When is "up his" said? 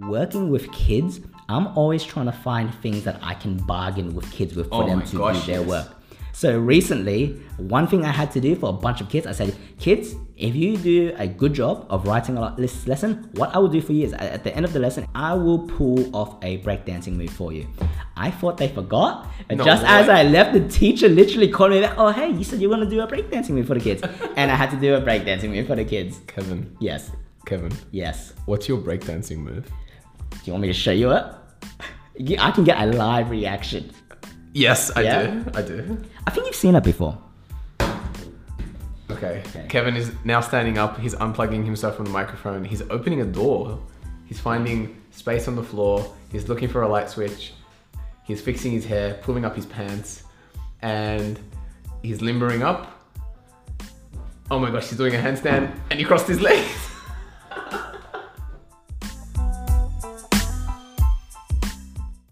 49.44-49.66